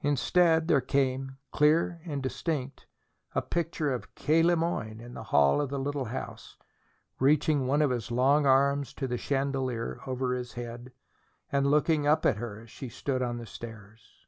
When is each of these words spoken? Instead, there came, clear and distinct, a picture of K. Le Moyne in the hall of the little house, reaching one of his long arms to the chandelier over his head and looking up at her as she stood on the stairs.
Instead, 0.00 0.68
there 0.68 0.80
came, 0.80 1.36
clear 1.52 2.00
and 2.06 2.22
distinct, 2.22 2.86
a 3.34 3.42
picture 3.42 3.92
of 3.92 4.14
K. 4.14 4.42
Le 4.42 4.56
Moyne 4.56 5.00
in 5.02 5.12
the 5.12 5.24
hall 5.24 5.60
of 5.60 5.68
the 5.68 5.78
little 5.78 6.06
house, 6.06 6.56
reaching 7.20 7.66
one 7.66 7.82
of 7.82 7.90
his 7.90 8.10
long 8.10 8.46
arms 8.46 8.94
to 8.94 9.06
the 9.06 9.18
chandelier 9.18 10.00
over 10.06 10.32
his 10.32 10.54
head 10.54 10.92
and 11.52 11.66
looking 11.66 12.06
up 12.06 12.24
at 12.24 12.38
her 12.38 12.60
as 12.60 12.70
she 12.70 12.88
stood 12.88 13.20
on 13.20 13.36
the 13.36 13.44
stairs. 13.44 14.24